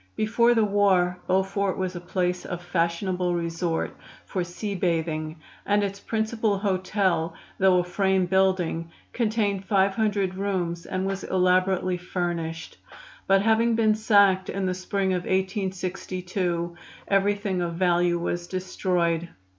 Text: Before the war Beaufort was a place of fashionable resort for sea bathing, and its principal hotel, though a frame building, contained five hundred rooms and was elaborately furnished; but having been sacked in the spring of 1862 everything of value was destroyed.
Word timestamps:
Before 0.15 0.55
the 0.55 0.65
war 0.65 1.19
Beaufort 1.27 1.77
was 1.77 1.95
a 1.95 2.01
place 2.01 2.43
of 2.43 2.63
fashionable 2.63 3.35
resort 3.35 3.95
for 4.25 4.43
sea 4.43 4.73
bathing, 4.73 5.35
and 5.63 5.83
its 5.83 5.99
principal 5.99 6.57
hotel, 6.57 7.35
though 7.59 7.77
a 7.77 7.83
frame 7.83 8.25
building, 8.25 8.89
contained 9.13 9.63
five 9.63 9.93
hundred 9.93 10.33
rooms 10.33 10.87
and 10.87 11.05
was 11.05 11.23
elaborately 11.23 11.97
furnished; 11.97 12.79
but 13.27 13.43
having 13.43 13.75
been 13.75 13.93
sacked 13.93 14.49
in 14.49 14.65
the 14.65 14.73
spring 14.73 15.13
of 15.13 15.25
1862 15.25 16.75
everything 17.07 17.61
of 17.61 17.75
value 17.75 18.17
was 18.17 18.47
destroyed. 18.47 19.29